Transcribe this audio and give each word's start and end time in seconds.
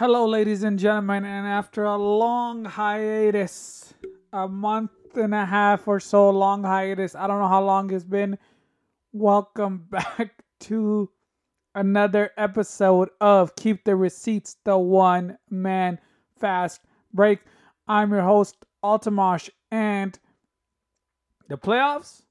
Hello, 0.00 0.24
ladies 0.24 0.62
and 0.62 0.78
gentlemen, 0.78 1.26
and 1.26 1.46
after 1.46 1.84
a 1.84 1.98
long 1.98 2.64
hiatus, 2.64 3.92
a 4.32 4.48
month 4.48 4.92
and 5.14 5.34
a 5.34 5.44
half 5.44 5.86
or 5.86 6.00
so 6.00 6.30
long 6.30 6.64
hiatus, 6.64 7.14
I 7.14 7.26
don't 7.26 7.38
know 7.38 7.48
how 7.48 7.62
long 7.62 7.92
it's 7.92 8.02
been. 8.02 8.38
Welcome 9.12 9.84
back 9.90 10.42
to 10.60 11.10
another 11.74 12.30
episode 12.38 13.10
of 13.20 13.54
Keep 13.56 13.84
the 13.84 13.94
Receipts, 13.94 14.56
the 14.64 14.78
one 14.78 15.36
man 15.50 15.98
fast 16.38 16.80
break. 17.12 17.40
I'm 17.86 18.10
your 18.10 18.22
host, 18.22 18.56
Altamash, 18.82 19.50
and 19.70 20.18
the 21.48 21.58
playoffs 21.58 22.22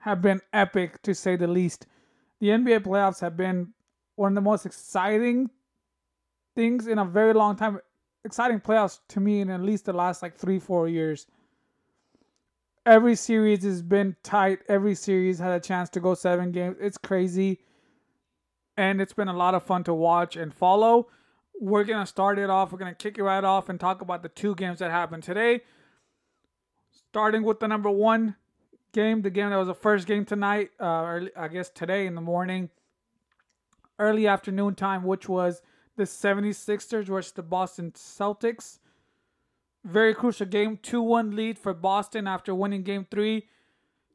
have 0.00 0.20
been 0.20 0.42
epic 0.52 1.00
to 1.04 1.14
say 1.14 1.36
the 1.36 1.48
least. 1.48 1.86
The 2.40 2.48
NBA 2.48 2.80
playoffs 2.80 3.22
have 3.22 3.34
been 3.34 3.72
one 4.16 4.32
of 4.32 4.34
the 4.34 4.42
most 4.42 4.66
exciting 4.66 5.48
things 6.54 6.86
in 6.86 6.98
a 6.98 7.04
very 7.04 7.32
long 7.32 7.56
time. 7.56 7.78
Exciting 8.24 8.60
playoffs 8.60 9.00
to 9.08 9.20
me 9.20 9.40
in 9.40 9.50
at 9.50 9.60
least 9.60 9.84
the 9.84 9.92
last 9.92 10.22
like 10.22 10.36
three, 10.36 10.58
four 10.58 10.88
years. 10.88 11.26
Every 12.84 13.14
series 13.14 13.62
has 13.64 13.82
been 13.82 14.16
tight. 14.22 14.60
Every 14.68 14.94
series 14.94 15.38
had 15.38 15.52
a 15.52 15.60
chance 15.60 15.88
to 15.90 16.00
go 16.00 16.14
seven 16.14 16.52
games. 16.52 16.76
It's 16.80 16.98
crazy. 16.98 17.60
And 18.76 19.00
it's 19.00 19.12
been 19.12 19.28
a 19.28 19.36
lot 19.36 19.54
of 19.54 19.62
fun 19.62 19.84
to 19.84 19.94
watch 19.94 20.36
and 20.36 20.52
follow. 20.52 21.08
We're 21.60 21.84
going 21.84 22.00
to 22.00 22.06
start 22.06 22.38
it 22.38 22.50
off. 22.50 22.72
We're 22.72 22.78
going 22.78 22.92
to 22.92 22.96
kick 22.96 23.18
it 23.18 23.22
right 23.22 23.44
off 23.44 23.68
and 23.68 23.78
talk 23.78 24.00
about 24.00 24.22
the 24.22 24.28
two 24.28 24.54
games 24.54 24.78
that 24.80 24.90
happened 24.90 25.22
today. 25.22 25.60
Starting 26.90 27.42
with 27.42 27.60
the 27.60 27.68
number 27.68 27.90
one 27.90 28.36
game, 28.92 29.22
the 29.22 29.30
game 29.30 29.50
that 29.50 29.56
was 29.56 29.68
the 29.68 29.74
first 29.74 30.06
game 30.06 30.24
tonight, 30.24 30.70
uh, 30.80 31.04
early, 31.06 31.30
I 31.36 31.48
guess 31.48 31.68
today 31.68 32.06
in 32.06 32.14
the 32.14 32.20
morning, 32.20 32.70
early 33.98 34.26
afternoon 34.26 34.74
time, 34.74 35.04
which 35.04 35.28
was 35.28 35.62
the 35.96 36.04
76ers 36.04 37.06
versus 37.06 37.32
the 37.32 37.42
Boston 37.42 37.92
Celtics. 37.92 38.78
Very 39.84 40.14
crucial 40.14 40.46
game. 40.46 40.78
2 40.82 41.02
1 41.02 41.34
lead 41.36 41.58
for 41.58 41.74
Boston 41.74 42.26
after 42.26 42.54
winning 42.54 42.82
game 42.82 43.06
three. 43.10 43.48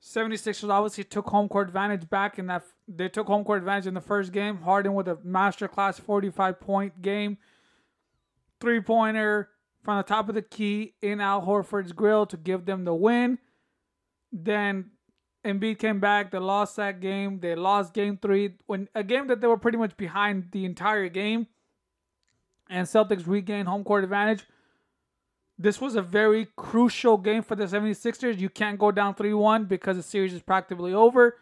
76ers 0.02 0.70
obviously 0.70 1.04
took 1.04 1.28
home 1.28 1.50
court 1.50 1.68
advantage 1.68 2.10
back 2.10 2.40
in 2.40 2.48
that. 2.48 2.64
They 2.88 3.10
took 3.10 3.28
home 3.28 3.44
court 3.44 3.60
advantage 3.60 3.88
in 3.88 3.94
the 3.94 4.02
first 4.02 4.32
game. 4.32 4.58
Harden 4.58 4.94
with 4.94 5.08
a 5.08 5.16
masterclass 5.16 6.00
45 6.00 6.60
point 6.60 7.02
game. 7.02 7.38
Three 8.62 8.80
pointer 8.80 9.50
from 9.84 9.98
the 9.98 10.04
top 10.04 10.30
of 10.30 10.36
the 10.36 10.42
key 10.42 10.94
in 11.02 11.20
Al 11.20 11.46
Horford's 11.46 11.92
grill 11.92 12.26
to 12.28 12.38
give 12.38 12.66
them 12.66 12.86
the 12.86 12.94
win. 12.94 13.40
Then 14.32 14.92
Embiid 15.46 15.80
came 15.80 16.00
back. 16.00 16.32
They 16.32 16.40
lost 16.40 16.76
that 16.78 17.00
game. 17.00 17.40
They 17.40 17.56
lost 17.56 17.94
game 17.94 18.18
three 18.22 18.56
when 18.66 18.88
a 18.96 19.04
game 19.04 19.28
that 19.28 19.42
they 19.42 19.48
were 19.48 19.58
pretty 19.58 19.78
much 19.78 19.98
behind 19.98 20.50
the 20.52 20.66
entire 20.66 21.10
game 21.10 21.48
and 22.70 22.88
Celtics 22.88 23.28
regained 23.28 23.68
home 23.68 23.84
court 23.84 24.04
advantage. 24.04 24.44
This 25.58 25.82
was 25.82 25.96
a 25.96 26.02
very 26.02 26.48
crucial 26.56 27.18
game 27.18 27.42
for 27.42 27.56
the 27.56 27.66
76ers. 27.66 28.40
You 28.40 28.50
can't 28.50 28.78
go 28.78 28.92
down 28.92 29.16
3 29.16 29.34
1 29.34 29.66
because 29.66 29.98
the 29.98 30.04
series 30.04 30.34
is 30.34 30.42
practically 30.42 30.94
over. 30.94 31.38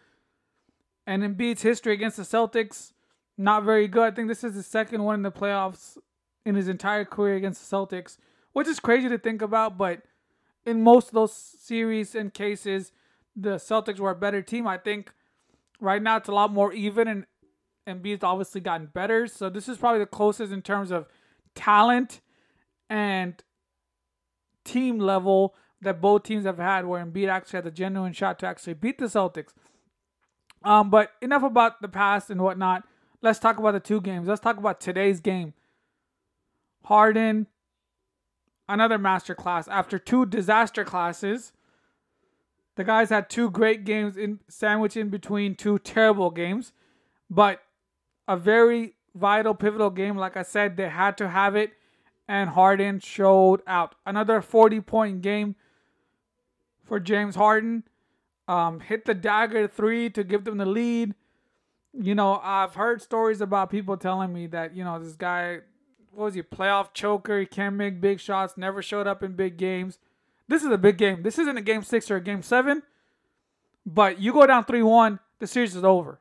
And 1.06 1.22
Embiid's 1.22 1.62
history 1.62 1.94
against 1.94 2.18
the 2.18 2.24
Celtics, 2.24 2.94
not 3.38 3.64
very 3.64 3.88
good. 3.88 4.04
I 4.04 4.16
think 4.16 4.28
this 4.28 4.44
is 4.44 4.56
the 4.56 4.64
second 4.64 5.04
one 5.04 5.16
in 5.16 5.22
the 5.22 5.32
playoffs 5.32 5.98
in 6.46 6.56
his 6.56 6.68
entire 6.68 7.06
career 7.06 7.36
against 7.36 7.70
the 7.70 7.76
Celtics, 7.76 8.18
which 8.54 8.68
is 8.68 8.80
crazy 8.80 9.10
to 9.10 9.18
think 9.18 9.42
about. 9.42 9.78
But 9.78 10.04
in 10.66 10.82
most 10.82 11.10
of 11.10 11.14
those 11.14 11.34
series 11.34 12.16
and 12.16 12.34
cases, 12.34 12.92
the 13.36 13.56
Celtics 13.56 14.00
were 14.00 14.12
a 14.12 14.16
better 14.16 14.42
team. 14.42 14.66
I 14.66 14.78
think 14.78 15.12
right 15.80 16.02
now 16.02 16.18
it's 16.18 16.30
a 16.30 16.34
lot 16.34 16.52
more 16.54 16.72
even, 16.74 17.08
and 17.08 17.26
Embiid's 17.88 18.24
obviously 18.24 18.62
gotten 18.62 18.88
better. 18.88 19.28
So 19.28 19.50
this 19.50 19.70
is 19.70 19.78
probably 19.78 20.00
the 20.00 20.06
closest 20.06 20.52
in 20.52 20.62
terms 20.62 20.92
of 20.92 21.08
talent 21.54 22.22
and 22.90 23.42
team 24.64 25.00
level 25.00 25.56
that 25.82 26.02
both 26.02 26.24
teams 26.24 26.46
have 26.46 26.58
had, 26.58 26.86
where 26.86 27.04
Embiid 27.06 27.30
actually 27.30 27.58
had 27.58 27.68
a 27.68 27.72
genuine 27.72 28.14
shot 28.14 28.40
to 28.40 28.48
actually 28.48 28.74
beat 28.74 28.98
the 28.98 29.06
Celtics. 29.06 29.54
Um, 30.64 30.90
but 30.90 31.12
enough 31.22 31.44
about 31.44 31.82
the 31.82 31.88
past 31.88 32.30
and 32.30 32.42
whatnot. 32.42 32.84
Let's 33.22 33.40
talk 33.40 33.60
about 33.60 33.72
the 33.74 33.80
two 33.80 34.02
games. 34.02 34.28
Let's 34.28 34.42
talk 34.42 34.58
about 34.58 34.82
today's 34.82 35.20
game. 35.20 35.54
Harden, 36.86 37.48
another 38.68 38.98
master 38.98 39.36
class. 39.36 39.68
After 39.68 40.00
two 40.00 40.26
disaster 40.26 40.84
classes, 40.84 41.52
the 42.76 42.84
guys 42.84 43.10
had 43.10 43.30
two 43.30 43.50
great 43.50 43.86
games 43.86 44.18
in 44.18 44.40
sandwich 44.48 44.98
in 44.98 45.10
between 45.10 45.56
two 45.56 45.80
terrible 45.80 46.32
games. 46.32 46.74
But 47.30 47.62
a 48.28 48.38
very 48.38 48.96
vital, 49.14 49.54
pivotal 49.54 49.90
game. 49.90 50.18
Like 50.18 50.38
I 50.38 50.44
said, 50.44 50.78
they 50.78 50.90
had 50.90 51.18
to 51.18 51.30
have 51.30 51.56
it, 51.56 51.72
and 52.28 52.50
Harden 52.52 53.00
showed 53.00 53.62
out. 53.66 53.96
Another 54.06 54.42
40 54.42 54.82
point 54.82 55.22
game 55.22 55.56
for 56.84 57.00
James 57.00 57.36
Harden. 57.36 57.84
Um, 58.48 58.80
hit 58.80 59.06
the 59.06 59.16
dagger 59.16 59.68
three 59.68 60.10
to 60.12 60.24
give 60.24 60.44
them 60.44 60.58
the 60.58 60.66
lead. 60.66 61.16
You 61.94 62.14
know, 62.14 62.40
I've 62.44 62.76
heard 62.76 63.02
stories 63.02 63.42
about 63.42 63.72
people 63.72 63.98
telling 63.98 64.34
me 64.34 64.48
that, 64.48 64.76
you 64.76 64.84
know, 64.84 65.00
this 65.00 65.16
guy, 65.16 65.60
what 66.12 66.26
was 66.26 66.34
he, 66.36 66.44
playoff 66.44 66.94
choker, 66.94 67.40
he 67.40 67.46
can't 67.46 67.76
make 67.76 68.02
big 68.02 68.20
shots, 68.20 68.56
never 68.58 68.82
showed 68.82 69.08
up 69.08 69.24
in 69.24 69.34
big 69.34 69.58
games. 69.58 69.98
This 70.48 70.64
is 70.64 70.70
a 70.70 70.78
big 70.78 70.98
game. 70.98 71.24
This 71.24 71.40
isn't 71.40 71.58
a 71.58 71.62
game 71.62 71.82
six 71.82 72.12
or 72.12 72.18
a 72.18 72.22
game 72.22 72.44
seven, 72.44 72.84
but 73.86 74.20
you 74.20 74.32
go 74.34 74.46
down 74.46 74.66
3 74.66 74.84
1, 74.84 75.20
the 75.40 75.48
series 75.48 75.76
is 75.76 75.84
over 75.84 76.20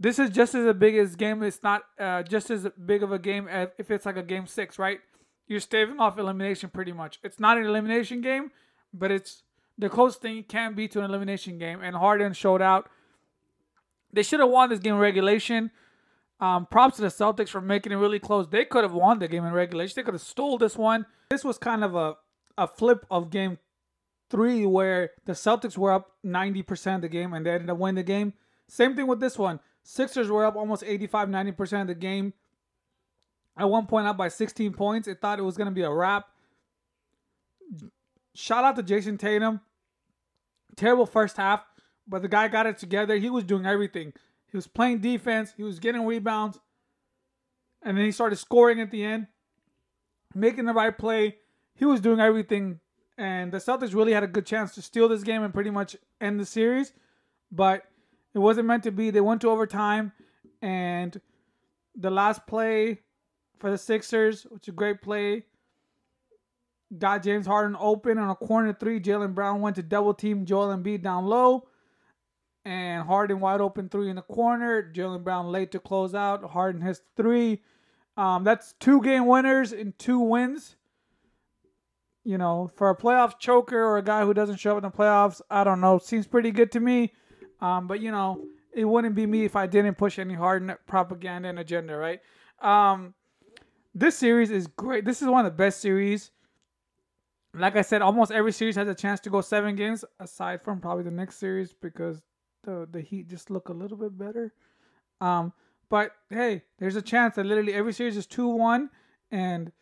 this 0.00 0.18
is 0.18 0.30
just 0.30 0.54
as 0.54 0.74
big 0.76 0.96
as 0.96 1.16
game. 1.16 1.42
It's 1.42 1.62
not 1.62 1.82
uh, 1.98 2.22
just 2.22 2.50
as 2.50 2.66
big 2.84 3.02
of 3.02 3.12
a 3.12 3.18
game 3.18 3.48
as 3.48 3.68
if 3.78 3.90
it's 3.90 4.06
like 4.06 4.16
a 4.16 4.22
game 4.22 4.46
six, 4.46 4.78
right? 4.78 5.00
You're 5.46 5.60
staving 5.60 5.98
off 5.98 6.18
elimination 6.18 6.70
pretty 6.70 6.92
much. 6.92 7.18
It's 7.22 7.40
not 7.40 7.58
an 7.58 7.64
elimination 7.64 8.20
game, 8.20 8.50
but 8.92 9.10
it's 9.10 9.42
the 9.76 9.88
closest 9.88 10.20
thing 10.20 10.38
it 10.38 10.48
can 10.48 10.74
be 10.74 10.86
to 10.88 10.98
an 10.98 11.04
elimination 11.06 11.58
game. 11.58 11.80
And 11.82 11.96
Harden 11.96 12.32
showed 12.32 12.62
out. 12.62 12.88
They 14.12 14.22
should 14.22 14.40
have 14.40 14.50
won 14.50 14.70
this 14.70 14.78
game 14.78 14.94
in 14.94 15.00
regulation. 15.00 15.70
Um, 16.40 16.66
props 16.66 16.96
to 16.96 17.02
the 17.02 17.08
Celtics 17.08 17.48
for 17.48 17.60
making 17.60 17.92
it 17.92 17.96
really 17.96 18.18
close. 18.18 18.46
They 18.46 18.64
could 18.64 18.84
have 18.84 18.92
won 18.92 19.18
the 19.18 19.28
game 19.28 19.44
in 19.44 19.52
regulation. 19.52 19.94
They 19.96 20.02
could 20.02 20.14
have 20.14 20.20
stole 20.20 20.58
this 20.58 20.76
one. 20.76 21.06
This 21.30 21.44
was 21.44 21.58
kind 21.58 21.82
of 21.82 21.94
a, 21.94 22.16
a 22.56 22.66
flip 22.66 23.04
of 23.10 23.30
game 23.30 23.58
three 24.30 24.64
where 24.64 25.10
the 25.24 25.32
Celtics 25.32 25.76
were 25.76 25.92
up 25.92 26.12
90% 26.24 26.96
of 26.96 27.00
the 27.02 27.08
game 27.08 27.32
and 27.32 27.44
they 27.44 27.50
ended 27.50 27.70
up 27.70 27.78
winning 27.78 27.96
the 27.96 28.02
game. 28.02 28.34
Same 28.68 28.94
thing 28.94 29.06
with 29.06 29.20
this 29.20 29.38
one. 29.38 29.60
Sixers 29.82 30.30
were 30.30 30.44
up 30.44 30.56
almost 30.56 30.84
85 30.84 31.28
90% 31.28 31.82
of 31.82 31.86
the 31.88 31.94
game. 31.94 32.32
At 33.56 33.68
one 33.68 33.86
point, 33.86 34.06
up 34.06 34.16
by 34.16 34.28
16 34.28 34.72
points. 34.72 35.08
It 35.08 35.20
thought 35.20 35.38
it 35.38 35.42
was 35.42 35.56
going 35.56 35.68
to 35.68 35.74
be 35.74 35.82
a 35.82 35.90
wrap. 35.90 36.28
Shout 38.34 38.64
out 38.64 38.76
to 38.76 38.82
Jayson 38.82 39.18
Tatum. 39.18 39.60
Terrible 40.76 41.06
first 41.06 41.36
half, 41.36 41.64
but 42.06 42.22
the 42.22 42.28
guy 42.28 42.46
got 42.46 42.66
it 42.66 42.78
together. 42.78 43.16
He 43.16 43.30
was 43.30 43.42
doing 43.42 43.66
everything. 43.66 44.12
He 44.50 44.56
was 44.56 44.66
playing 44.66 45.00
defense, 45.00 45.52
he 45.56 45.62
was 45.62 45.78
getting 45.78 46.06
rebounds, 46.06 46.58
and 47.82 47.96
then 47.96 48.04
he 48.04 48.12
started 48.12 48.36
scoring 48.36 48.80
at 48.80 48.90
the 48.90 49.04
end, 49.04 49.26
making 50.34 50.64
the 50.64 50.72
right 50.72 50.96
play. 50.96 51.36
He 51.74 51.84
was 51.84 52.00
doing 52.00 52.20
everything, 52.20 52.80
and 53.18 53.52
the 53.52 53.58
Celtics 53.58 53.94
really 53.94 54.12
had 54.12 54.22
a 54.22 54.28
good 54.28 54.46
chance 54.46 54.74
to 54.76 54.82
steal 54.82 55.08
this 55.08 55.22
game 55.22 55.42
and 55.42 55.52
pretty 55.52 55.70
much 55.70 55.96
end 56.20 56.40
the 56.40 56.46
series. 56.46 56.92
But 57.52 57.84
it 58.38 58.40
wasn't 58.40 58.68
meant 58.68 58.84
to 58.84 58.92
be. 58.92 59.10
They 59.10 59.20
went 59.20 59.40
to 59.40 59.50
overtime, 59.50 60.12
and 60.62 61.20
the 61.96 62.08
last 62.08 62.46
play 62.46 63.00
for 63.58 63.68
the 63.68 63.76
Sixers, 63.76 64.44
which 64.44 64.68
is 64.68 64.72
a 64.72 64.76
great 64.76 65.02
play, 65.02 65.42
got 66.96 67.24
James 67.24 67.46
Harden 67.46 67.76
open 67.80 68.16
on 68.16 68.30
a 68.30 68.36
corner 68.36 68.72
three. 68.72 69.00
Jaylen 69.00 69.34
Brown 69.34 69.60
went 69.60 69.74
to 69.74 69.82
double 69.82 70.14
team 70.14 70.46
Joel 70.46 70.68
Embiid 70.68 71.02
down 71.02 71.26
low. 71.26 71.66
And 72.64 73.02
Harden 73.02 73.40
wide 73.40 73.60
open 73.60 73.88
three 73.88 74.08
in 74.08 74.14
the 74.14 74.22
corner. 74.22 74.92
Jaylen 74.94 75.24
Brown 75.24 75.50
late 75.50 75.72
to 75.72 75.80
close 75.80 76.14
out. 76.14 76.44
Harden 76.44 76.80
hits 76.80 77.00
three. 77.16 77.62
Um, 78.16 78.44
that's 78.44 78.74
two 78.78 79.02
game 79.02 79.26
winners 79.26 79.72
and 79.72 79.98
two 79.98 80.20
wins. 80.20 80.76
You 82.22 82.38
know, 82.38 82.70
for 82.76 82.90
a 82.90 82.96
playoff 82.96 83.40
choker 83.40 83.82
or 83.82 83.98
a 83.98 84.02
guy 84.02 84.24
who 84.24 84.32
doesn't 84.32 84.60
show 84.60 84.76
up 84.76 84.84
in 84.84 84.90
the 84.90 84.96
playoffs, 84.96 85.40
I 85.50 85.64
don't 85.64 85.80
know. 85.80 85.98
Seems 85.98 86.28
pretty 86.28 86.52
good 86.52 86.70
to 86.72 86.80
me. 86.80 87.14
Um, 87.60 87.86
but 87.86 88.00
you 88.00 88.10
know, 88.10 88.44
it 88.72 88.84
wouldn't 88.84 89.14
be 89.14 89.26
me 89.26 89.44
if 89.44 89.56
I 89.56 89.66
didn't 89.66 89.96
push 89.96 90.18
any 90.18 90.34
hard 90.34 90.72
propaganda 90.86 91.48
and 91.48 91.58
agenda, 91.58 91.96
right? 91.96 92.20
Um, 92.60 93.14
this 93.94 94.16
series 94.16 94.50
is 94.50 94.66
great. 94.66 95.04
This 95.04 95.22
is 95.22 95.28
one 95.28 95.44
of 95.44 95.52
the 95.52 95.56
best 95.56 95.80
series. 95.80 96.30
Like 97.54 97.76
I 97.76 97.82
said, 97.82 98.02
almost 98.02 98.30
every 98.30 98.52
series 98.52 98.76
has 98.76 98.88
a 98.88 98.94
chance 98.94 99.20
to 99.20 99.30
go 99.30 99.40
seven 99.40 99.74
games, 99.74 100.04
aside 100.20 100.62
from 100.62 100.80
probably 100.80 101.04
the 101.04 101.10
next 101.10 101.38
series 101.38 101.72
because 101.72 102.22
the 102.62 102.86
the 102.90 103.00
Heat 103.00 103.28
just 103.28 103.50
look 103.50 103.68
a 103.68 103.72
little 103.72 103.96
bit 103.96 104.16
better. 104.16 104.52
Um, 105.20 105.52
but 105.88 106.12
hey, 106.30 106.62
there's 106.78 106.96
a 106.96 107.02
chance 107.02 107.36
that 107.36 107.46
literally 107.46 107.72
every 107.74 107.92
series 107.92 108.16
is 108.16 108.26
two 108.26 108.48
one, 108.48 108.90
and 109.30 109.72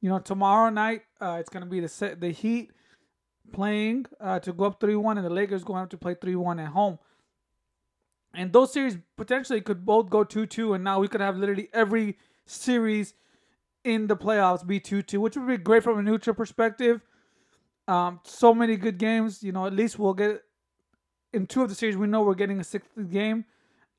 you 0.00 0.08
know 0.08 0.18
tomorrow 0.18 0.70
night 0.70 1.02
uh, 1.20 1.36
it's 1.40 1.50
gonna 1.50 1.66
be 1.66 1.80
the 1.80 1.88
set 1.88 2.20
the 2.20 2.30
Heat 2.30 2.70
playing 3.52 4.06
uh, 4.20 4.38
to 4.40 4.52
go 4.52 4.64
up 4.66 4.80
three 4.80 4.96
one, 4.96 5.18
and 5.18 5.26
the 5.26 5.30
Lakers 5.30 5.64
going 5.64 5.82
up 5.82 5.90
to 5.90 5.98
play 5.98 6.14
three 6.14 6.36
one 6.36 6.58
at 6.60 6.68
home. 6.68 6.98
And 8.36 8.52
those 8.52 8.72
series 8.72 8.98
potentially 9.16 9.60
could 9.62 9.84
both 9.84 10.10
go 10.10 10.22
2 10.22 10.46
2, 10.46 10.74
and 10.74 10.84
now 10.84 11.00
we 11.00 11.08
could 11.08 11.20
have 11.20 11.36
literally 11.36 11.68
every 11.72 12.18
series 12.44 13.14
in 13.82 14.06
the 14.06 14.16
playoffs 14.16 14.66
be 14.66 14.78
2 14.78 15.02
2, 15.02 15.20
which 15.20 15.36
would 15.36 15.48
be 15.48 15.56
great 15.56 15.82
from 15.82 15.98
a 15.98 16.02
neutral 16.02 16.36
perspective. 16.36 17.00
Um, 17.88 18.20
so 18.24 18.54
many 18.54 18.76
good 18.76 18.98
games. 18.98 19.42
You 19.42 19.52
know, 19.52 19.66
at 19.66 19.72
least 19.72 19.98
we'll 19.98 20.14
get 20.14 20.42
in 21.32 21.46
two 21.46 21.62
of 21.62 21.68
the 21.68 21.74
series. 21.74 21.96
We 21.96 22.06
know 22.06 22.22
we're 22.22 22.34
getting 22.34 22.60
a 22.60 22.64
sixth 22.64 22.90
game. 23.10 23.44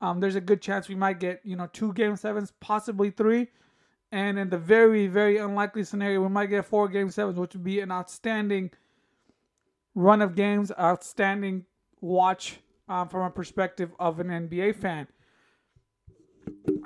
Um, 0.00 0.20
there's 0.20 0.36
a 0.36 0.40
good 0.40 0.62
chance 0.62 0.88
we 0.88 0.94
might 0.94 1.18
get 1.18 1.40
you 1.44 1.56
know 1.56 1.68
two 1.72 1.92
game 1.92 2.16
sevens, 2.16 2.52
possibly 2.60 3.10
three. 3.10 3.48
And 4.10 4.38
in 4.38 4.48
the 4.48 4.58
very, 4.58 5.06
very 5.06 5.36
unlikely 5.36 5.84
scenario, 5.84 6.22
we 6.22 6.28
might 6.28 6.46
get 6.46 6.64
four 6.64 6.88
game 6.88 7.10
sevens, 7.10 7.38
which 7.38 7.52
would 7.54 7.64
be 7.64 7.80
an 7.80 7.90
outstanding 7.92 8.70
run 9.94 10.22
of 10.22 10.34
games, 10.34 10.72
outstanding 10.78 11.66
watch 12.00 12.60
um, 12.88 13.08
from 13.08 13.22
a 13.22 13.30
perspective 13.30 13.90
of 13.98 14.20
an 14.20 14.28
NBA 14.28 14.76
fan. 14.76 15.06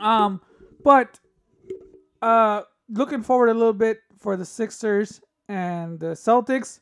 Um, 0.00 0.40
but 0.82 1.18
uh, 2.20 2.62
looking 2.88 3.22
forward 3.22 3.48
a 3.48 3.54
little 3.54 3.72
bit 3.72 4.00
for 4.18 4.36
the 4.36 4.44
Sixers 4.44 5.20
and 5.48 5.98
the 5.98 6.08
Celtics. 6.08 6.80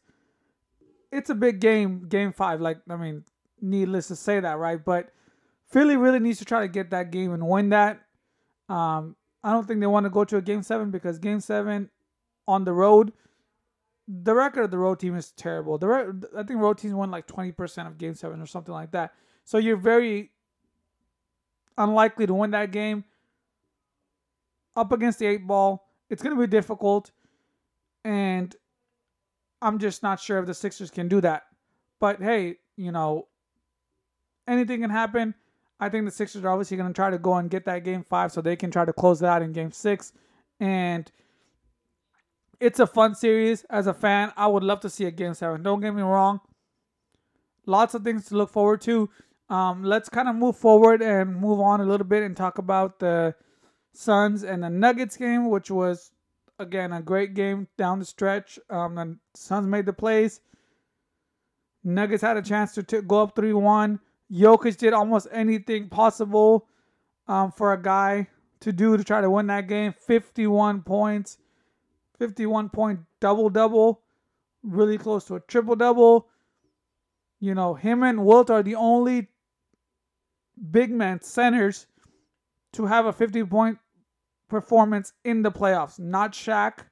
It's 1.12 1.30
a 1.30 1.34
big 1.34 1.60
game, 1.60 2.06
game 2.08 2.32
five. 2.32 2.60
Like, 2.60 2.78
I 2.88 2.96
mean, 2.96 3.24
needless 3.60 4.08
to 4.08 4.16
say 4.16 4.40
that, 4.40 4.58
right? 4.58 4.82
But 4.82 5.10
Philly 5.66 5.96
really 5.96 6.20
needs 6.20 6.38
to 6.38 6.44
try 6.44 6.60
to 6.60 6.68
get 6.68 6.90
that 6.90 7.10
game 7.10 7.32
and 7.32 7.46
win 7.46 7.70
that. 7.70 8.00
Um, 8.68 9.16
I 9.42 9.52
don't 9.52 9.66
think 9.66 9.80
they 9.80 9.86
want 9.86 10.04
to 10.04 10.10
go 10.10 10.24
to 10.24 10.36
a 10.36 10.42
game 10.42 10.62
seven 10.62 10.90
because 10.90 11.18
game 11.18 11.40
seven 11.40 11.90
on 12.46 12.64
the 12.64 12.72
road, 12.72 13.12
the 14.10 14.34
record 14.34 14.64
of 14.64 14.70
the 14.72 14.78
road 14.78 14.98
team 14.98 15.14
is 15.14 15.30
terrible. 15.30 15.78
The 15.78 15.86
re- 15.86 16.28
I 16.36 16.42
think 16.42 16.60
road 16.60 16.78
teams 16.78 16.94
won 16.94 17.10
like 17.10 17.28
20% 17.28 17.86
of 17.86 17.96
game 17.96 18.14
seven 18.14 18.40
or 18.40 18.46
something 18.46 18.74
like 18.74 18.90
that. 18.90 19.14
So 19.44 19.58
you're 19.58 19.76
very 19.76 20.32
unlikely 21.78 22.26
to 22.26 22.34
win 22.34 22.50
that 22.50 22.72
game. 22.72 23.04
Up 24.74 24.90
against 24.90 25.20
the 25.20 25.26
eight 25.26 25.46
ball, 25.46 25.86
it's 26.08 26.22
going 26.22 26.34
to 26.34 26.40
be 26.40 26.48
difficult. 26.48 27.12
And 28.04 28.54
I'm 29.62 29.78
just 29.78 30.02
not 30.02 30.18
sure 30.18 30.38
if 30.38 30.46
the 30.46 30.54
Sixers 30.54 30.90
can 30.90 31.06
do 31.06 31.20
that. 31.20 31.44
But 32.00 32.20
hey, 32.20 32.56
you 32.76 32.90
know, 32.90 33.28
anything 34.48 34.80
can 34.80 34.90
happen. 34.90 35.34
I 35.78 35.88
think 35.88 36.04
the 36.04 36.10
Sixers 36.10 36.44
are 36.44 36.48
obviously 36.48 36.76
going 36.76 36.88
to 36.88 36.94
try 36.94 37.10
to 37.10 37.18
go 37.18 37.34
and 37.34 37.48
get 37.48 37.64
that 37.66 37.84
game 37.84 38.04
five 38.08 38.32
so 38.32 38.40
they 38.40 38.56
can 38.56 38.70
try 38.70 38.84
to 38.84 38.92
close 38.92 39.20
that 39.20 39.28
out 39.28 39.42
in 39.42 39.52
game 39.52 39.70
six. 39.70 40.12
And 40.58 41.10
it's 42.60 42.78
a 42.78 42.86
fun 42.86 43.14
series. 43.14 43.64
As 43.70 43.86
a 43.86 43.94
fan, 43.94 44.32
I 44.36 44.46
would 44.46 44.62
love 44.62 44.80
to 44.80 44.90
see 44.90 45.06
a 45.06 45.10
game 45.10 45.34
seven. 45.34 45.62
Don't 45.62 45.80
get 45.80 45.94
me 45.94 46.02
wrong. 46.02 46.40
Lots 47.66 47.94
of 47.94 48.04
things 48.04 48.26
to 48.26 48.36
look 48.36 48.50
forward 48.50 48.80
to. 48.82 49.08
Um, 49.48 49.82
let's 49.82 50.08
kind 50.08 50.28
of 50.28 50.36
move 50.36 50.56
forward 50.56 51.02
and 51.02 51.34
move 51.34 51.60
on 51.60 51.80
a 51.80 51.84
little 51.84 52.06
bit 52.06 52.22
and 52.22 52.36
talk 52.36 52.58
about 52.58 53.00
the 53.00 53.34
Suns 53.92 54.44
and 54.44 54.62
the 54.62 54.70
Nuggets 54.70 55.16
game, 55.16 55.48
which 55.50 55.70
was 55.70 56.12
again 56.58 56.92
a 56.92 57.02
great 57.02 57.34
game 57.34 57.66
down 57.76 57.98
the 57.98 58.04
stretch. 58.04 58.58
Um, 58.68 58.94
the 58.94 59.18
Suns 59.34 59.66
made 59.66 59.86
the 59.86 59.92
plays. 59.92 60.40
Nuggets 61.82 62.22
had 62.22 62.36
a 62.36 62.42
chance 62.42 62.74
to 62.74 62.82
t- 62.82 63.00
go 63.00 63.22
up 63.22 63.34
three 63.34 63.52
one. 63.52 63.98
Jokic 64.30 64.76
did 64.76 64.92
almost 64.92 65.26
anything 65.32 65.88
possible 65.88 66.68
um, 67.26 67.50
for 67.50 67.72
a 67.72 67.82
guy 67.82 68.28
to 68.60 68.72
do 68.72 68.96
to 68.96 69.02
try 69.02 69.20
to 69.20 69.30
win 69.30 69.46
that 69.48 69.66
game. 69.66 69.92
51 70.06 70.82
points, 70.82 71.38
51 72.20 72.68
point 72.68 73.00
double 73.18 73.50
double, 73.50 74.02
really 74.62 74.96
close 74.96 75.24
to 75.24 75.34
a 75.34 75.40
triple 75.40 75.74
double. 75.74 76.28
You 77.40 77.54
know, 77.54 77.74
him 77.74 78.04
and 78.04 78.24
Wilt 78.24 78.50
are 78.50 78.62
the 78.62 78.76
only 78.76 79.28
big 80.70 80.92
man 80.92 81.20
centers 81.22 81.86
to 82.74 82.86
have 82.86 83.06
a 83.06 83.12
50 83.12 83.42
point 83.44 83.78
performance 84.48 85.14
in 85.24 85.42
the 85.42 85.50
playoffs. 85.50 85.98
Not 85.98 86.32
Shaq, 86.32 86.84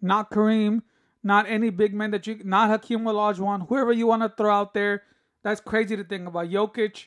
not 0.00 0.30
Kareem, 0.30 0.82
not 1.22 1.46
any 1.46 1.68
big 1.68 1.92
man 1.92 2.12
that 2.12 2.26
you, 2.26 2.40
not 2.44 2.70
Hakeem 2.70 3.00
Olajuwon, 3.00 3.68
whoever 3.68 3.92
you 3.92 4.06
want 4.06 4.22
to 4.22 4.32
throw 4.34 4.54
out 4.54 4.72
there 4.72 5.02
that's 5.42 5.60
crazy 5.60 5.96
to 5.96 6.04
think 6.04 6.26
about. 6.28 6.48
Jokic 6.48 7.06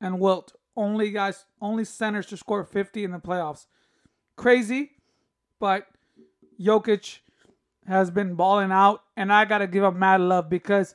and 0.00 0.20
Wilt, 0.20 0.54
only 0.76 1.10
guys, 1.10 1.46
only 1.60 1.84
centers 1.84 2.26
to 2.26 2.36
score 2.36 2.64
50 2.64 3.04
in 3.04 3.10
the 3.12 3.18
playoffs. 3.18 3.66
Crazy, 4.36 4.92
but 5.58 5.86
Jokic 6.60 7.18
has 7.86 8.10
been 8.10 8.34
balling 8.34 8.70
out, 8.70 9.02
and 9.16 9.32
I 9.32 9.44
gotta 9.44 9.66
give 9.66 9.82
him 9.82 9.98
mad 9.98 10.20
love 10.20 10.50
because 10.50 10.94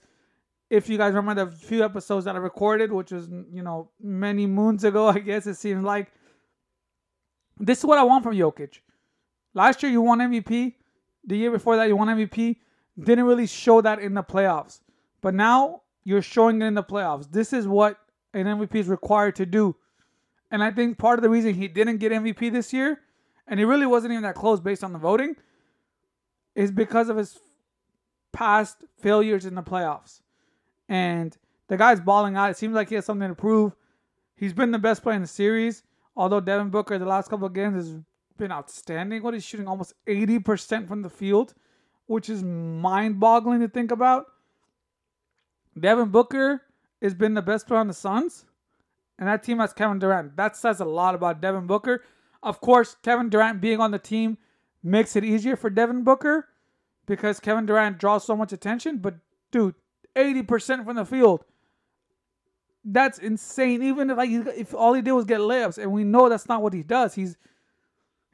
if 0.70 0.90
you 0.90 0.98
guys 0.98 1.14
remember 1.14 1.46
the 1.46 1.52
few 1.52 1.84
episodes 1.84 2.26
that 2.26 2.36
I 2.36 2.40
recorded, 2.40 2.92
which 2.92 3.12
was 3.12 3.28
you 3.52 3.64
know 3.64 3.90
many 4.02 4.46
moons 4.46 4.84
ago, 4.84 5.08
I 5.18 5.20
guess 5.20 5.48
it 5.48 5.56
seems 5.56 5.84
like 5.84 6.12
this 7.60 7.80
is 7.80 7.86
what 7.86 7.98
I 7.98 8.04
want 8.04 8.24
from 8.24 8.36
Jokic. 8.36 8.80
Last 9.54 9.82
year 9.82 9.92
you 9.92 10.02
won 10.02 10.20
MVP. 10.20 10.74
The 11.28 11.38
year 11.38 11.52
before 11.52 11.78
that 11.78 11.88
you 11.88 11.96
won 11.96 12.08
MVP. 12.10 12.58
Didn't 13.02 13.26
really 13.26 13.48
show 13.48 13.82
that 13.82 14.00
in 14.00 14.14
the 14.14 14.24
playoffs. 14.24 14.82
But 15.22 15.34
now 15.34 15.82
you're 16.04 16.22
showing 16.22 16.62
it 16.62 16.66
in 16.66 16.76
the 16.76 16.84
playoffs. 16.84 17.32
This 17.32 17.52
is 17.52 17.68
what 17.68 17.98
an 18.34 18.46
MVP 18.46 18.76
is 18.76 18.88
required 18.88 19.36
to 19.38 19.46
do. 19.46 19.76
And 20.52 20.64
I 20.64 20.72
think 20.72 20.98
part 20.98 21.18
of 21.18 21.24
the 21.24 21.30
reason 21.30 21.54
he 21.54 21.68
didn't 21.68 21.98
get 21.98 22.12
MVP 22.12 22.52
this 22.52 22.72
year, 22.72 23.02
and 23.48 23.60
he 23.60 23.66
really 23.66 23.86
wasn't 23.86 24.12
even 24.14 24.24
that 24.24 24.36
close 24.36 24.60
based 24.60 24.84
on 24.84 24.94
the 24.94 25.00
voting, 25.00 25.36
is 26.56 26.72
because 26.72 27.10
of 27.10 27.18
his 27.18 27.38
past 28.32 28.84
failures 29.00 29.46
in 29.46 29.56
the 29.56 29.64
playoffs. 29.64 30.22
And 30.90 31.38
the 31.68 31.78
guy's 31.78 32.00
balling 32.00 32.36
out. 32.36 32.50
It 32.50 32.58
seems 32.58 32.76
like 32.76 32.90
he 32.90 32.96
has 32.96 33.06
something 33.06 33.28
to 33.28 33.36
prove. 33.36 33.76
He's 34.36 34.54
been 34.54 34.72
the 34.72 34.80
best 34.80 35.04
player 35.04 35.16
in 35.16 35.22
the 35.22 35.28
series. 35.28 35.84
Although 36.16 36.40
Devin 36.40 36.70
Booker 36.70 36.98
the 36.98 37.06
last 37.06 37.30
couple 37.30 37.48
of 37.48 37.54
games 37.54 37.76
has 37.76 37.96
been 38.38 38.52
outstanding. 38.52 39.24
What 39.24 39.34
he's 39.34 39.44
shooting 39.44 39.68
almost 39.68 39.94
80% 40.08 40.88
from 40.88 41.02
the 41.02 41.10
field, 41.10 41.54
which 42.08 42.30
is 42.30 42.44
mind-boggling 42.44 43.62
to 43.62 43.68
think 43.68 43.92
about. 43.92 44.26
Devin 45.78 46.10
Booker 46.10 46.62
has 47.02 47.14
been 47.14 47.34
the 47.34 47.42
best 47.42 47.68
player 47.68 47.80
on 47.80 47.88
the 47.88 47.94
Suns, 47.94 48.46
and 49.20 49.28
that 49.28 49.44
team 49.44 49.60
has 49.60 49.74
Kevin 49.74 50.00
Durant. 50.00 50.38
That 50.38 50.56
says 50.56 50.80
a 50.80 50.86
lot 50.86 51.16
about 51.16 51.42
Devin 51.42 51.68
Booker. 51.68 52.04
Of 52.42 52.62
course, 52.62 52.96
Kevin 53.04 53.30
Durant 53.30 53.60
being 53.60 53.82
on 53.82 53.92
the 53.92 54.00
team 54.00 54.38
makes 54.86 55.16
it 55.16 55.24
easier 55.24 55.56
for 55.56 55.70
Devin 55.70 56.04
Booker 56.04 56.48
because 57.06 57.40
Kevin 57.40 57.66
Durant 57.66 57.98
draws 57.98 58.26
so 58.26 58.36
much 58.36 58.54
attention. 58.54 58.98
But 58.98 59.16
dude, 59.52 59.76
80% 60.16 60.86
from 60.86 60.96
the 60.96 61.06
field. 61.06 61.44
That's 62.84 63.18
insane. 63.18 63.82
Even 63.82 64.12
if 64.12 64.18
like 64.18 64.30
if 64.30 64.74
all 64.74 64.94
he 64.94 65.02
did 65.02 65.14
was 65.14 65.26
get 65.26 65.40
layups, 65.40 65.80
and 65.80 65.92
we 65.92 66.04
know 66.04 66.30
that's 66.30 66.48
not 66.48 66.62
what 66.62 66.74
he 66.74 66.84
does. 66.84 67.16
He's 67.16 67.36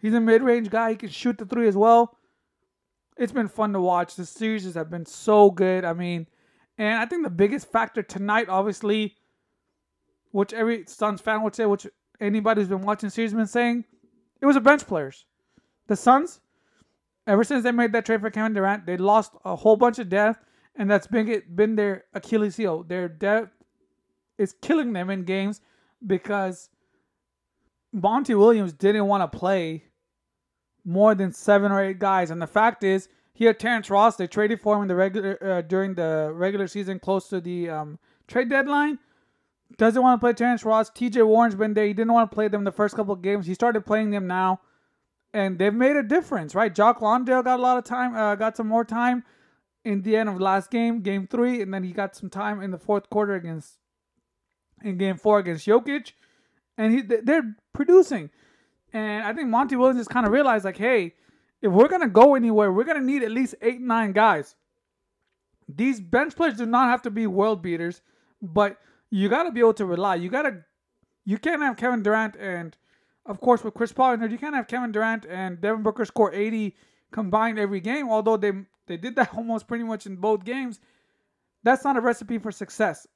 he's 0.02 0.14
a 0.14 0.20
mid-range 0.20 0.70
guy. 0.70 0.92
He 0.92 0.96
can 0.98 1.10
shoot 1.10 1.38
the 1.38 1.46
three 1.46 1.70
as 1.70 1.78
well. 1.78 2.18
It's 3.16 3.32
been 3.32 3.48
fun 3.48 3.72
to 3.74 3.80
watch. 3.80 4.16
The 4.16 4.25
series 4.25 4.74
have 4.74 4.90
been 4.90 5.06
so 5.06 5.52
good. 5.52 5.86
I 5.86 5.94
mean, 5.94 6.28
and 6.78 7.00
I 7.00 7.06
think 7.06 7.24
the 7.24 7.30
biggest 7.30 7.72
factor 7.72 8.04
tonight, 8.04 8.50
obviously, 8.50 9.16
which 10.32 10.52
every 10.52 10.86
Suns 10.88 11.22
fan 11.22 11.44
would 11.44 11.56
say, 11.56 11.66
which 11.66 11.88
anybody 12.20 12.62
who's 12.62 12.70
been 12.70 12.82
watching 12.82 13.10
series 13.10 13.34
been 13.34 13.48
saying, 13.48 13.86
it 14.42 14.46
was 14.46 14.56
the 14.56 14.62
bench 14.62 14.86
players. 14.86 15.25
The 15.88 15.96
Suns, 15.96 16.40
ever 17.28 17.44
since 17.44 17.63
they 17.63 17.72
made 17.72 17.94
that 17.94 18.06
trade 18.06 18.22
for 18.22 18.30
Kevin 18.30 18.54
Durant, 18.54 18.86
they 18.86 18.98
lost 18.98 19.34
a 19.46 19.56
whole 19.56 19.75
bunch 19.75 20.00
of 20.00 20.10
depth, 20.10 20.40
and 20.75 20.90
that's 20.90 21.08
been 21.08 21.42
been 21.54 21.75
their 21.75 22.06
Achilles 22.13 22.58
heel. 22.58 22.84
Their 22.84 23.08
depth 23.08 23.51
is 24.38 24.56
killing 24.62 24.94
them 24.94 25.10
in 25.10 25.24
games 25.24 25.62
because 26.06 26.70
Monty 27.94 28.36
Williams 28.36 28.74
didn't 28.74 29.08
want 29.08 29.30
to 29.30 29.38
play 29.38 29.84
more 30.84 31.13
than 31.13 31.32
seven 31.32 31.72
or 31.72 31.84
eight 31.84 32.00
guys, 32.00 32.32
and 32.32 32.42
the 32.42 32.48
fact 32.48 32.84
is 32.84 33.10
he 33.34 33.46
had 33.46 33.60
Terrence 33.60 33.90
Ross. 33.90 34.16
They 34.16 34.28
traded 34.28 34.62
for 34.62 34.75
him 34.75 34.84
in 34.84 34.88
the 34.88 34.96
regular 34.96 35.38
uh, 35.42 35.62
during 35.62 35.96
the 35.96 36.32
regular 36.34 36.68
season, 36.68 37.00
close 37.00 37.28
to 37.30 37.42
the 37.42 37.70
um, 37.70 38.00
trade 38.28 38.50
deadline. 38.50 39.00
Doesn't 39.78 40.01
want 40.01 40.20
to 40.20 40.24
play 40.24 40.34
Terrence 40.34 40.66
Ross. 40.66 40.90
T.J. 40.90 41.22
Warren's 41.22 41.56
been 41.56 41.74
there. 41.74 41.86
He 41.86 41.94
didn't 41.94 42.12
want 42.12 42.30
to 42.30 42.36
play 42.36 42.50
them 42.50 42.66
the 42.66 42.72
first 42.72 42.96
couple 42.96 43.13
of 43.13 43.22
games. 43.22 43.46
He 43.46 43.54
started 43.54 43.86
playing 43.86 44.12
them 44.12 44.28
now, 44.28 44.60
and 45.34 45.58
they've 45.58 45.74
made 45.74 45.96
a 45.96 46.04
difference, 46.04 46.56
right? 46.56 46.74
Jock 46.74 47.02
Landale 47.02 47.44
got 47.44 47.60
a 47.60 47.62
lot 47.62 47.78
of 47.78 47.84
time, 47.84 48.16
uh, 48.16 48.36
got 48.36 48.58
some 48.58 48.68
more 48.68 48.86
time 48.86 49.24
in 49.84 50.02
the 50.04 50.16
end 50.16 50.30
of 50.30 50.40
last 50.40 50.70
game, 50.70 51.02
game 51.02 51.28
three, 51.28 51.62
and 51.62 51.74
then 51.74 51.84
he 51.84 51.92
got 51.92 52.16
some 52.16 52.30
time 52.30 52.62
in 52.62 52.72
the 52.72 52.78
fourth 52.78 53.10
quarter 53.10 53.34
against 53.34 53.78
in 54.84 54.98
game 54.98 55.18
four 55.18 55.40
against 55.40 55.68
Jokic, 55.68 56.14
and 56.78 56.94
he 56.94 57.02
they're 57.02 57.56
producing. 57.74 58.30
And 58.94 59.24
I 59.24 59.34
think 59.34 59.48
Monty 59.48 59.76
Williams 59.76 60.00
just 60.00 60.10
kind 60.10 60.26
of 60.26 60.34
realized, 60.34 60.66
like, 60.66 60.78
hey, 60.78 61.14
if 61.62 61.72
we're 61.72 61.88
gonna 61.88 62.10
go 62.10 62.36
anywhere, 62.36 62.72
we're 62.72 62.84
gonna 62.84 63.00
need 63.02 63.24
at 63.24 63.32
least 63.32 63.56
eight, 63.62 63.80
nine 63.80 64.12
guys. 64.12 64.56
These 65.70 66.02
bench 66.02 66.36
players 66.36 66.56
do 66.58 66.66
not 66.66 66.90
have 66.90 67.02
to 67.04 67.10
be 67.10 67.28
world 67.28 67.62
beaters, 67.62 68.02
but 68.42 68.78
you 69.10 69.30
gotta 69.30 69.52
be 69.52 69.62
able 69.62 69.76
to 69.76 69.86
rely. 69.86 70.16
You 70.16 70.30
gotta 70.30 70.66
you 71.24 71.38
can't 71.38 71.62
have 71.62 71.78
Kevin 71.78 72.04
Durant 72.04 72.36
and 72.36 72.76
of 73.25 73.40
course 73.40 73.63
with 73.63 73.74
Chris 73.74 73.94
Paul 73.94 74.13
in 74.13 74.20
there, 74.20 74.30
you 74.30 74.38
can't 74.38 74.56
have 74.56 74.68
Kevin 74.68 74.92
Durant 74.92 75.25
and 75.25 75.62
Devin 75.62 75.84
Booker 75.84 76.06
score 76.06 76.34
80 76.34 76.75
combined 77.12 77.60
every 77.60 77.80
game, 77.80 78.10
although 78.10 78.38
they 78.38 78.51
they 78.88 78.98
did 78.98 79.16
that 79.16 79.34
almost 79.38 79.68
pretty 79.68 79.84
much 79.84 80.06
in 80.06 80.16
both 80.16 80.44
games. 80.44 80.80
That's 81.63 81.84
not 81.84 81.98
a 81.98 82.01
recipe 82.01 82.40
for 82.40 82.51
success. 82.51 83.08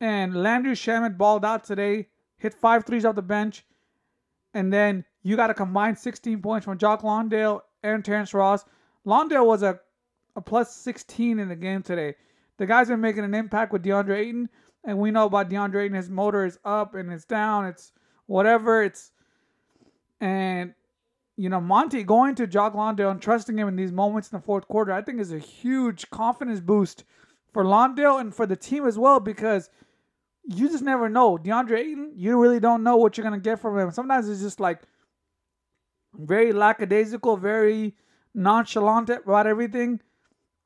And 0.00 0.34
Landry 0.34 0.74
Shamet 0.74 1.18
balled 1.18 1.44
out 1.44 1.64
today, 1.64 2.08
hit 2.38 2.54
five 2.54 2.86
threes 2.86 3.04
off 3.04 3.16
the 3.16 3.22
bench, 3.22 3.66
and 4.54 4.72
then 4.72 5.04
You 5.22 5.36
got 5.36 5.50
a 5.50 5.54
combined 5.54 5.98
16 5.98 6.40
points 6.40 6.64
from 6.64 6.78
Jock 6.78 7.04
Landale 7.04 7.62
and 7.82 8.04
Terrence 8.04 8.32
Ross. 8.32 8.64
Landale 9.04 9.46
was 9.46 9.62
a, 9.62 9.78
a 10.34 10.40
plus 10.40 10.74
16 10.74 11.38
in 11.38 11.48
the 11.48 11.56
game 11.56 11.82
today. 11.82 12.14
The 12.56 12.66
guy's 12.66 12.88
been 12.88 13.00
making 13.00 13.24
an 13.24 13.34
impact 13.34 13.72
with 13.72 13.82
DeAndre 13.82 14.16
Ayton, 14.16 14.48
and 14.84 14.98
we 14.98 15.10
know 15.10 15.26
about 15.26 15.50
DeAndre 15.50 15.84
Ayton. 15.84 15.96
His 15.96 16.08
motor 16.08 16.44
is 16.46 16.58
up 16.64 16.94
and 16.94 17.12
it's 17.12 17.24
down. 17.24 17.66
It's 17.66 17.92
whatever. 18.30 18.82
It's 18.84 19.10
and 20.20 20.72
you 21.36 21.48
know 21.48 21.60
Monty 21.60 22.04
going 22.04 22.36
to 22.36 22.46
Jock 22.46 22.74
and 22.76 23.20
trusting 23.20 23.58
him 23.58 23.68
in 23.68 23.76
these 23.76 23.92
moments 23.92 24.30
in 24.30 24.38
the 24.38 24.44
fourth 24.44 24.68
quarter. 24.68 24.92
I 24.92 25.02
think 25.02 25.20
is 25.20 25.32
a 25.32 25.38
huge 25.38 26.08
confidence 26.10 26.60
boost 26.60 27.04
for 27.52 27.66
Landale 27.66 28.18
and 28.18 28.34
for 28.34 28.46
the 28.46 28.56
team 28.56 28.86
as 28.86 28.96
well 28.96 29.18
because 29.18 29.68
you 30.44 30.68
just 30.68 30.84
never 30.84 31.08
know. 31.08 31.36
DeAndre 31.36 31.78
Ayton, 31.78 32.12
you 32.14 32.40
really 32.40 32.60
don't 32.60 32.84
know 32.84 32.96
what 32.96 33.16
you're 33.16 33.24
gonna 33.24 33.38
get 33.38 33.58
from 33.58 33.78
him. 33.78 33.90
Sometimes 33.90 34.28
it's 34.28 34.40
just 34.40 34.60
like 34.60 34.82
very 36.14 36.52
lackadaisical, 36.52 37.36
very 37.36 37.96
nonchalant 38.32 39.10
about 39.10 39.46
everything. 39.46 40.00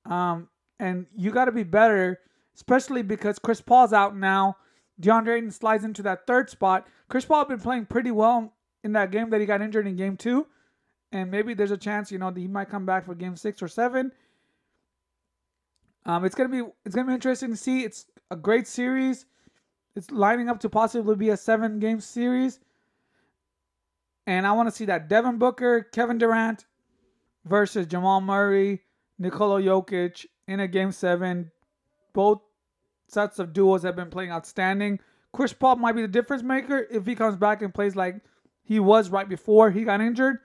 Um, 0.04 0.48
and 0.78 1.06
you 1.16 1.30
got 1.30 1.46
to 1.46 1.52
be 1.52 1.62
better, 1.62 2.20
especially 2.54 3.02
because 3.02 3.38
Chris 3.38 3.60
Paul's 3.60 3.92
out 3.92 4.16
now. 4.16 4.56
DeAndre 5.00 5.36
Ayton 5.36 5.50
slides 5.50 5.84
into 5.84 6.02
that 6.02 6.26
third 6.26 6.50
spot. 6.50 6.86
Chris 7.08 7.24
Paul 7.24 7.44
been 7.46 7.60
playing 7.60 7.86
pretty 7.86 8.10
well 8.10 8.52
in 8.82 8.92
that 8.92 9.10
game 9.10 9.30
that 9.30 9.40
he 9.40 9.46
got 9.46 9.62
injured 9.62 9.86
in 9.86 9.96
game 9.96 10.16
two. 10.16 10.46
And 11.12 11.30
maybe 11.30 11.54
there's 11.54 11.70
a 11.70 11.76
chance, 11.76 12.10
you 12.10 12.18
know, 12.18 12.30
that 12.30 12.40
he 12.40 12.48
might 12.48 12.68
come 12.68 12.86
back 12.86 13.06
for 13.06 13.14
game 13.14 13.36
six 13.36 13.62
or 13.62 13.68
seven. 13.68 14.12
Um, 16.06 16.24
it's 16.24 16.34
gonna 16.34 16.48
be 16.48 16.62
it's 16.84 16.94
gonna 16.94 17.08
be 17.08 17.14
interesting 17.14 17.50
to 17.50 17.56
see. 17.56 17.82
It's 17.82 18.06
a 18.30 18.36
great 18.36 18.66
series. 18.66 19.26
It's 19.96 20.10
lining 20.10 20.48
up 20.48 20.60
to 20.60 20.68
possibly 20.68 21.14
be 21.14 21.30
a 21.30 21.36
seven 21.36 21.78
game 21.78 22.00
series. 22.00 22.60
And 24.26 24.46
I 24.46 24.52
want 24.52 24.68
to 24.68 24.74
see 24.74 24.86
that 24.86 25.08
Devin 25.08 25.38
Booker, 25.38 25.82
Kevin 25.92 26.18
Durant 26.18 26.66
versus 27.44 27.86
Jamal 27.86 28.20
Murray, 28.20 28.82
Nikola 29.18 29.60
Jokic 29.60 30.26
in 30.48 30.60
a 30.60 30.68
game 30.68 30.92
seven. 30.92 31.50
Both 32.12 32.40
sets 33.06 33.38
of 33.38 33.52
duos 33.52 33.82
have 33.82 33.96
been 33.96 34.10
playing 34.10 34.30
outstanding. 34.30 35.00
Chris 35.32 35.52
Paul 35.52 35.76
might 35.76 35.92
be 35.92 36.02
the 36.02 36.08
difference 36.08 36.42
maker 36.42 36.86
if 36.90 37.06
he 37.06 37.14
comes 37.14 37.36
back 37.36 37.62
and 37.62 37.74
plays 37.74 37.96
like 37.96 38.20
he 38.62 38.80
was 38.80 39.10
right 39.10 39.28
before 39.28 39.70
he 39.70 39.84
got 39.84 40.00
injured. 40.00 40.38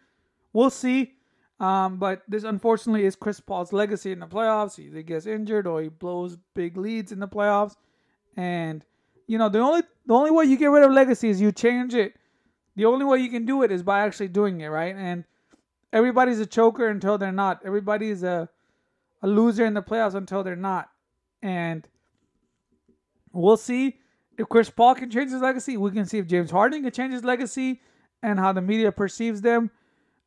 We'll 0.54 0.70
see. 0.70 1.14
Um, 1.60 1.98
but 1.98 2.24
this 2.28 2.44
unfortunately 2.44 3.06
is 3.06 3.16
Chris 3.16 3.40
Paul's 3.40 3.74
legacy 3.74 4.12
in 4.12 4.20
the 4.20 4.28
playoffs. 4.28 4.78
He 4.78 4.84
either 4.84 5.02
gets 5.02 5.26
injured 5.26 5.68
or 5.68 5.82
he 5.82 5.90
blows 5.90 6.38
big 6.54 6.78
leads 6.78 7.12
in 7.12 7.20
the 7.20 7.28
playoffs. 7.28 7.76
And 8.38 8.86
you 9.28 9.38
know 9.38 9.50
the 9.50 9.60
only 9.60 9.82
the 10.06 10.14
only 10.14 10.32
way 10.32 10.46
you 10.46 10.58
get 10.58 10.68
rid 10.68 10.84
of 10.84 10.92
legacy 10.92 11.30
is 11.30 11.42
you 11.42 11.52
change 11.52 11.94
it. 11.94 12.14
The 12.76 12.86
only 12.86 13.06
way 13.06 13.20
you 13.20 13.30
can 13.30 13.46
do 13.46 13.64
it 13.64 13.72
is 13.72 13.84
by 13.84 14.00
actually 14.00 14.30
doing 14.30 14.62
it, 14.62 14.68
right? 14.68 14.96
And 14.96 15.26
everybody's 15.92 16.40
a 16.40 16.46
choker 16.46 16.88
until 16.88 17.18
they're 17.18 17.32
not. 17.32 17.62
Everybody's 17.66 18.24
a 18.24 18.50
a 19.22 19.28
loser 19.28 19.66
in 19.66 19.74
the 19.74 19.84
playoffs 19.84 20.16
until 20.16 20.44
they're 20.44 20.56
not. 20.56 20.90
And 21.42 21.88
we'll 23.34 23.58
see 23.58 23.98
if 24.38 24.48
Chris 24.50 24.70
Paul 24.70 24.96
can 24.96 25.10
change 25.10 25.32
his 25.32 25.42
legacy. 25.42 25.78
We 25.78 25.92
can 25.92 26.06
see 26.06 26.18
if 26.18 26.28
James 26.28 26.52
Harden 26.52 26.84
can 26.84 26.92
change 26.92 27.14
his 27.14 27.24
legacy 27.24 27.82
and 28.24 28.40
how 28.40 28.54
the 28.54 28.62
media 28.62 28.92
perceives 28.92 29.42
them. 29.42 29.72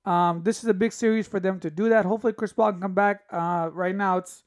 Um, 0.04 0.42
this 0.42 0.62
is 0.62 0.68
a 0.68 0.74
big 0.74 0.92
series 0.92 1.26
for 1.26 1.40
them 1.40 1.60
to 1.60 1.70
do 1.70 1.88
that. 1.88 2.04
Hopefully, 2.04 2.32
Chris 2.32 2.52
Paul 2.52 2.72
can 2.72 2.80
come 2.80 2.94
back. 2.94 3.22
Uh, 3.30 3.70
right 3.72 3.94
now, 3.94 4.18
it's 4.18 4.44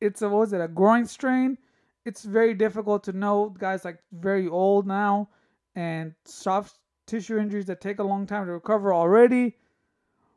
it's 0.00 0.22
a 0.22 0.28
what 0.28 0.40
was 0.40 0.52
it 0.52 0.60
a 0.60 0.68
groin 0.68 1.06
strain? 1.06 1.58
It's 2.04 2.24
very 2.24 2.54
difficult 2.54 3.04
to 3.04 3.12
know. 3.12 3.54
Guys 3.58 3.84
like 3.84 3.98
very 4.12 4.48
old 4.48 4.86
now, 4.86 5.28
and 5.74 6.14
soft 6.24 6.78
tissue 7.06 7.38
injuries 7.38 7.66
that 7.66 7.80
take 7.80 7.98
a 7.98 8.04
long 8.04 8.26
time 8.26 8.46
to 8.46 8.52
recover 8.52 8.94
already. 8.94 9.56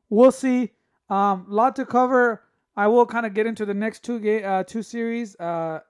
We'll 0.10 0.32
see. 0.32 0.72
Um, 1.10 1.46
lot 1.48 1.76
to 1.78 1.86
cover. 1.86 2.44
I 2.76 2.88
will 2.88 3.06
kind 3.06 3.26
of 3.26 3.34
get 3.34 3.46
into 3.46 3.66
the 3.66 3.74
next 3.74 4.04
two 4.04 4.20
ga- 4.20 4.44
uh, 4.44 4.64
two 4.64 4.84
series 4.84 5.36
uh, 5.40 5.82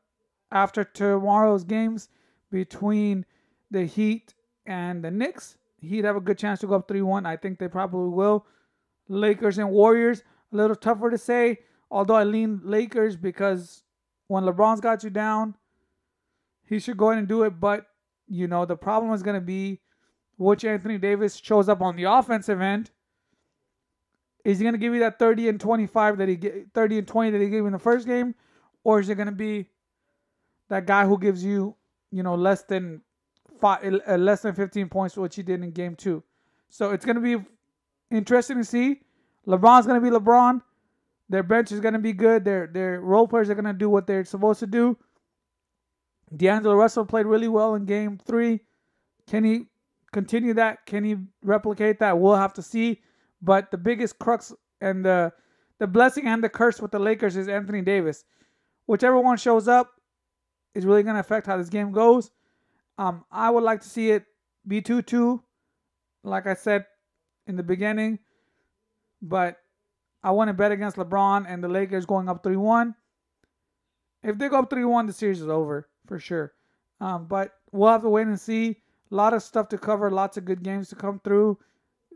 after 0.51 0.83
tomorrow's 0.83 1.63
games 1.63 2.09
between 2.51 3.25
the 3.69 3.85
Heat 3.85 4.33
and 4.65 5.03
the 5.03 5.11
Knicks. 5.11 5.57
He'd 5.77 6.05
have 6.05 6.15
a 6.15 6.21
good 6.21 6.37
chance 6.37 6.59
to 6.59 6.67
go 6.67 6.75
up 6.75 6.87
3 6.87 7.01
1. 7.01 7.25
I 7.25 7.37
think 7.37 7.57
they 7.57 7.67
probably 7.67 8.09
will. 8.09 8.45
Lakers 9.07 9.57
and 9.57 9.71
Warriors, 9.71 10.23
a 10.53 10.55
little 10.55 10.75
tougher 10.75 11.09
to 11.09 11.17
say, 11.17 11.59
although 11.89 12.15
I 12.15 12.23
lean 12.23 12.61
Lakers 12.63 13.15
because 13.15 13.83
when 14.27 14.43
LeBron's 14.43 14.81
got 14.81 15.03
you 15.03 15.09
down, 15.09 15.55
he 16.65 16.79
should 16.79 16.97
go 16.97 17.09
ahead 17.09 17.19
and 17.19 17.27
do 17.27 17.43
it. 17.43 17.59
But, 17.59 17.87
you 18.27 18.47
know, 18.47 18.65
the 18.65 18.77
problem 18.77 19.13
is 19.13 19.23
going 19.23 19.39
to 19.39 19.45
be 19.45 19.81
which 20.37 20.63
Anthony 20.65 20.97
Davis 20.97 21.35
shows 21.35 21.67
up 21.67 21.81
on 21.81 21.95
the 21.95 22.05
offensive 22.05 22.61
end. 22.61 22.91
Is 24.43 24.57
he 24.57 24.63
going 24.63 24.73
to 24.73 24.79
give 24.79 24.93
you 24.93 25.01
that 25.01 25.19
30 25.19 25.49
and 25.49 25.59
25 25.59 26.17
that 26.17 26.27
he 26.27 26.35
get 26.35 26.73
30 26.73 26.99
and 26.99 27.07
20 27.07 27.31
that 27.31 27.41
he 27.41 27.49
gave 27.49 27.65
in 27.65 27.73
the 27.73 27.79
first 27.79 28.07
game 28.07 28.33
or 28.83 28.99
is 28.99 29.09
it 29.09 29.15
going 29.15 29.27
to 29.27 29.35
be 29.35 29.67
that 30.71 30.85
guy 30.85 31.05
who 31.05 31.17
gives 31.17 31.43
you, 31.43 31.75
you 32.11 32.23
know, 32.23 32.33
less 32.33 32.63
than 32.63 33.01
five, 33.59 33.83
uh, 34.07 34.15
less 34.15 34.41
than 34.41 34.55
15 34.55 34.87
points, 34.87 35.17
which 35.17 35.35
he 35.35 35.43
did 35.43 35.61
in 35.61 35.71
game 35.71 35.95
two. 35.95 36.23
So 36.69 36.91
it's 36.91 37.03
going 37.03 37.17
to 37.17 37.21
be 37.21 37.45
interesting 38.09 38.55
to 38.55 38.63
see. 38.63 39.01
LeBron's 39.45 39.85
going 39.85 40.01
to 40.01 40.09
be 40.09 40.15
LeBron. 40.15 40.61
Their 41.27 41.43
bench 41.43 41.73
is 41.73 41.81
going 41.81 41.93
to 41.93 41.99
be 41.99 42.13
good. 42.13 42.45
Their 42.45 42.67
their 42.67 43.01
role 43.01 43.27
players 43.27 43.49
are 43.49 43.55
going 43.55 43.65
to 43.65 43.73
do 43.73 43.89
what 43.89 44.07
they're 44.07 44.23
supposed 44.23 44.61
to 44.61 44.67
do. 44.67 44.97
D'Angelo 46.33 46.75
Russell 46.75 47.05
played 47.05 47.25
really 47.25 47.49
well 47.49 47.75
in 47.75 47.85
game 47.85 48.17
three. 48.17 48.61
Can 49.27 49.43
he 49.43 49.65
continue 50.13 50.53
that? 50.53 50.85
Can 50.85 51.03
he 51.03 51.17
replicate 51.43 51.99
that? 51.99 52.17
We'll 52.17 52.35
have 52.35 52.53
to 52.53 52.61
see. 52.61 53.01
But 53.41 53.71
the 53.71 53.77
biggest 53.77 54.19
crux 54.19 54.53
and 54.79 55.03
the 55.03 55.33
the 55.79 55.87
blessing 55.87 56.27
and 56.27 56.41
the 56.41 56.49
curse 56.49 56.79
with 56.79 56.91
the 56.91 56.99
Lakers 56.99 57.35
is 57.35 57.49
Anthony 57.49 57.81
Davis. 57.81 58.23
Whichever 58.85 59.19
one 59.19 59.35
shows 59.35 59.67
up 59.67 60.00
is 60.73 60.85
really 60.85 61.03
going 61.03 61.15
to 61.15 61.19
affect 61.19 61.47
how 61.47 61.57
this 61.57 61.69
game 61.69 61.91
goes. 61.91 62.31
Um, 62.97 63.25
I 63.31 63.49
would 63.49 63.63
like 63.63 63.81
to 63.81 63.89
see 63.89 64.11
it 64.11 64.25
be 64.67 64.81
2 64.81 65.01
2, 65.01 65.41
like 66.23 66.47
I 66.47 66.53
said 66.53 66.85
in 67.47 67.55
the 67.55 67.63
beginning. 67.63 68.19
But 69.21 69.57
I 70.23 70.31
want 70.31 70.49
to 70.49 70.53
bet 70.53 70.71
against 70.71 70.97
LeBron 70.97 71.45
and 71.47 71.63
the 71.63 71.67
Lakers 71.67 72.05
going 72.05 72.29
up 72.29 72.43
3 72.43 72.55
1. 72.55 72.95
If 74.23 74.37
they 74.37 74.49
go 74.49 74.59
up 74.59 74.69
3 74.69 74.85
1, 74.85 75.07
the 75.07 75.13
series 75.13 75.41
is 75.41 75.47
over 75.47 75.89
for 76.07 76.19
sure. 76.19 76.53
Um, 76.99 77.25
but 77.25 77.53
we'll 77.71 77.91
have 77.91 78.03
to 78.03 78.09
wait 78.09 78.27
and 78.27 78.39
see. 78.39 78.77
A 79.11 79.15
lot 79.15 79.33
of 79.33 79.43
stuff 79.43 79.67
to 79.69 79.77
cover, 79.77 80.09
lots 80.09 80.37
of 80.37 80.45
good 80.45 80.63
games 80.63 80.89
to 80.89 80.95
come 80.95 81.19
through. 81.23 81.57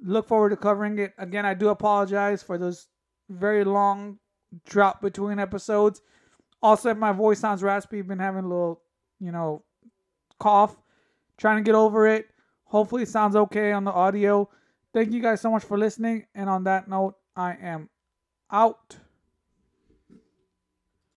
Look 0.01 0.27
forward 0.27 0.51
to 0.51 0.57
covering 0.57 0.99
it. 0.99 1.13
Again, 1.17 1.45
I 1.45 1.53
do 1.53 1.69
apologize 1.69 2.43
for 2.43 2.57
those 2.57 2.87
very 3.29 3.63
long 3.63 4.19
drop 4.65 5.01
between 5.01 5.39
episodes. 5.39 6.01
Also, 6.65 6.89
if 6.89 6.97
my 6.97 7.11
voice 7.11 7.39
sounds 7.39 7.61
raspy, 7.61 7.99
I've 7.99 8.07
been 8.07 8.17
having 8.17 8.43
a 8.43 8.47
little, 8.47 8.81
you 9.19 9.31
know, 9.31 9.61
cough, 10.39 10.75
trying 11.37 11.63
to 11.63 11.63
get 11.63 11.75
over 11.75 12.07
it. 12.07 12.25
Hopefully, 12.63 13.03
it 13.03 13.07
sounds 13.07 13.35
okay 13.35 13.71
on 13.71 13.83
the 13.83 13.91
audio. 13.91 14.49
Thank 14.91 15.11
you 15.11 15.21
guys 15.21 15.41
so 15.41 15.51
much 15.51 15.63
for 15.63 15.77
listening. 15.77 16.25
And 16.33 16.49
on 16.49 16.63
that 16.63 16.87
note, 16.87 17.17
I 17.35 17.55
am 17.61 17.87
out. 18.51 18.97